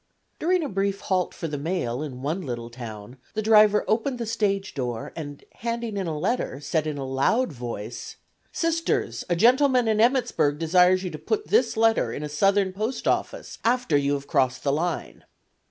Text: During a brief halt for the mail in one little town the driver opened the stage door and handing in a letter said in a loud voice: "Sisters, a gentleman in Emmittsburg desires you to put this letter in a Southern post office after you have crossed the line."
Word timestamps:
During 0.39 0.63
a 0.63 0.67
brief 0.67 0.99
halt 1.01 1.31
for 1.31 1.47
the 1.47 1.59
mail 1.59 2.01
in 2.01 2.23
one 2.23 2.41
little 2.41 2.71
town 2.71 3.17
the 3.35 3.41
driver 3.43 3.85
opened 3.87 4.17
the 4.17 4.25
stage 4.25 4.73
door 4.73 5.13
and 5.15 5.43
handing 5.57 5.95
in 5.95 6.07
a 6.07 6.17
letter 6.17 6.59
said 6.59 6.87
in 6.87 6.97
a 6.97 7.05
loud 7.05 7.53
voice: 7.53 8.15
"Sisters, 8.51 9.23
a 9.29 9.35
gentleman 9.35 9.87
in 9.87 10.01
Emmittsburg 10.01 10.57
desires 10.57 11.03
you 11.03 11.11
to 11.11 11.19
put 11.19 11.49
this 11.49 11.77
letter 11.77 12.11
in 12.11 12.23
a 12.23 12.29
Southern 12.29 12.73
post 12.73 13.07
office 13.07 13.59
after 13.63 13.95
you 13.95 14.13
have 14.15 14.25
crossed 14.25 14.63
the 14.63 14.73
line." 14.73 15.23